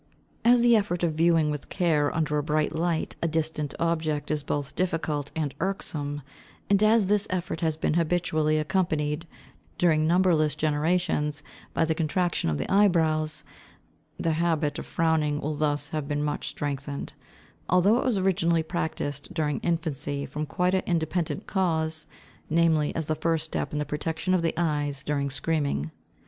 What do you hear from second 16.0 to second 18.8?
been much strengthened; although it was originally